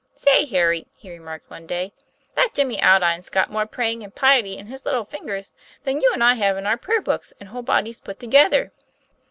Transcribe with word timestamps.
"Say, 0.15 0.45
Harry," 0.47 0.87
he 0.97 1.11
remarked 1.11 1.51
one 1.51 1.67
day, 1.67 1.93
"that 2.33 2.55
Jimmy 2.55 2.81
Aldine's 2.81 3.29
got 3.29 3.51
more 3.51 3.67
praying 3.67 4.01
and 4.03 4.15
piety 4.15 4.57
in 4.57 4.65
his 4.65 4.83
little 4.83 5.05
finger 5.05 5.39
than 5.83 6.01
you 6.01 6.09
and 6.11 6.23
I 6.23 6.33
have 6.33 6.57
in 6.57 6.65
our 6.65 6.75
prayer 6.75 7.01
books 7.01 7.33
and 7.39 7.49
whole 7.49 7.61
bodies 7.61 8.01
put 8.01 8.19
together. 8.19 8.71